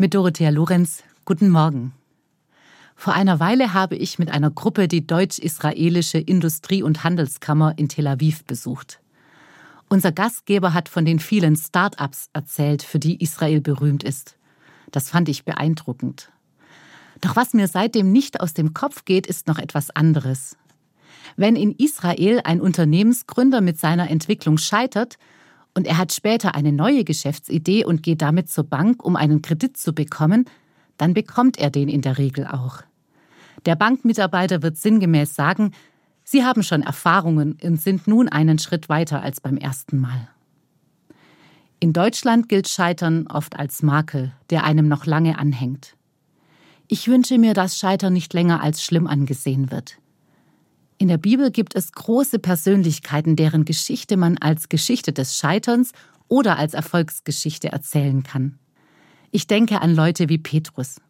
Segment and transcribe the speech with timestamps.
[0.00, 1.92] Mit Dorothea Lorenz, guten Morgen.
[2.94, 8.06] Vor einer Weile habe ich mit einer Gruppe die deutsch-israelische Industrie- und Handelskammer in Tel
[8.06, 9.00] Aviv besucht.
[9.88, 14.36] Unser Gastgeber hat von den vielen Start-ups erzählt, für die Israel berühmt ist.
[14.92, 16.30] Das fand ich beeindruckend.
[17.20, 20.56] Doch was mir seitdem nicht aus dem Kopf geht, ist noch etwas anderes.
[21.36, 25.18] Wenn in Israel ein Unternehmensgründer mit seiner Entwicklung scheitert,
[25.78, 29.76] und er hat später eine neue Geschäftsidee und geht damit zur Bank, um einen Kredit
[29.76, 30.46] zu bekommen,
[30.96, 32.82] dann bekommt er den in der Regel auch.
[33.64, 35.70] Der Bankmitarbeiter wird sinngemäß sagen,
[36.24, 40.28] Sie haben schon Erfahrungen und sind nun einen Schritt weiter als beim ersten Mal.
[41.78, 45.94] In Deutschland gilt Scheitern oft als Makel, der einem noch lange anhängt.
[46.88, 49.98] Ich wünsche mir, dass Scheitern nicht länger als schlimm angesehen wird.
[51.00, 55.92] In der Bibel gibt es große Persönlichkeiten, deren Geschichte man als Geschichte des Scheiterns
[56.26, 58.58] oder als Erfolgsgeschichte erzählen kann.
[59.30, 61.00] Ich denke an Leute wie Petrus.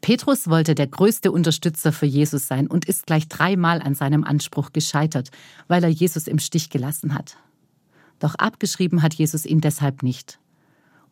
[0.00, 4.72] Petrus wollte der größte Unterstützer für Jesus sein und ist gleich dreimal an seinem Anspruch
[4.72, 5.30] gescheitert,
[5.68, 7.36] weil er Jesus im Stich gelassen hat.
[8.18, 10.38] Doch abgeschrieben hat Jesus ihn deshalb nicht.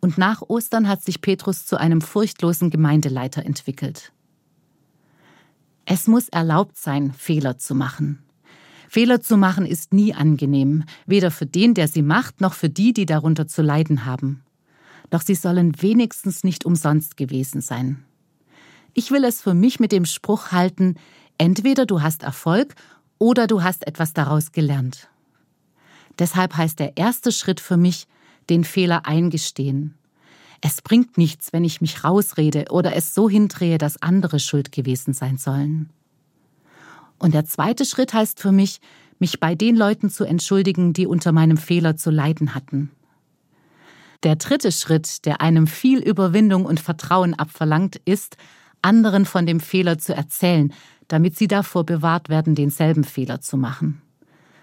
[0.01, 4.13] Und nach Ostern hat sich Petrus zu einem furchtlosen Gemeindeleiter entwickelt.
[5.87, 8.25] Es muss erlaubt sein, Fehler zu machen.
[8.89, 12.93] Fehler zu machen ist nie angenehm, weder für den, der sie macht, noch für die,
[12.93, 14.45] die darunter zu leiden haben.
[15.11, 18.05] Doch sie sollen wenigstens nicht umsonst gewesen sein.
[18.95, 20.95] Ich will es für mich mit dem Spruch halten,
[21.39, 22.75] entweder du hast Erfolg
[23.19, 25.09] oder du hast etwas daraus gelernt.
[26.19, 28.07] Deshalb heißt der erste Schritt für mich,
[28.49, 29.95] den Fehler eingestehen.
[30.67, 35.13] Es bringt nichts, wenn ich mich rausrede oder es so hindrehe, dass andere schuld gewesen
[35.13, 35.91] sein sollen.
[37.19, 38.81] Und der zweite Schritt heißt für mich,
[39.19, 42.91] mich bei den Leuten zu entschuldigen, die unter meinem Fehler zu leiden hatten.
[44.23, 48.39] Der dritte Schritt, der einem viel Überwindung und Vertrauen abverlangt, ist,
[48.81, 50.73] anderen von dem Fehler zu erzählen,
[51.09, 54.01] damit sie davor bewahrt werden, denselben Fehler zu machen.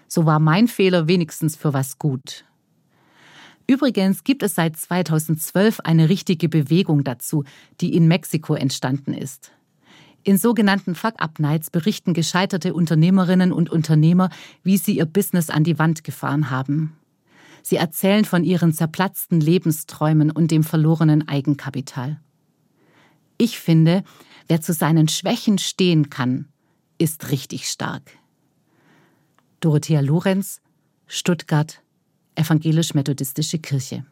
[0.08, 2.44] So war mein Fehler wenigstens für was gut.
[3.66, 7.44] Übrigens gibt es seit 2012 eine richtige Bewegung dazu,
[7.80, 9.52] die in Mexiko entstanden ist.
[10.24, 14.30] In sogenannten Fuck-Up-Nights berichten gescheiterte Unternehmerinnen und Unternehmer,
[14.62, 16.96] wie sie ihr Business an die Wand gefahren haben.
[17.62, 22.20] Sie erzählen von ihren zerplatzten Lebensträumen und dem verlorenen Eigenkapital.
[23.38, 24.04] Ich finde,
[24.46, 26.48] wer zu seinen Schwächen stehen kann,
[26.98, 28.02] ist richtig stark.
[29.60, 30.60] Dorothea Lorenz,
[31.06, 31.82] Stuttgart,
[32.34, 34.04] Evangelisch-Methodistische Kirche.